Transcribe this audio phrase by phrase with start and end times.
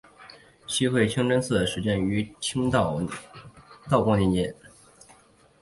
[0.65, 2.99] 西会清真寺始建于清朝
[3.87, 4.55] 道光年间。